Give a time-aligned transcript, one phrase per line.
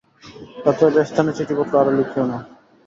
[0.65, 2.37] অতএব এ স্থানে চিঠিপত্র আর লিখিও না।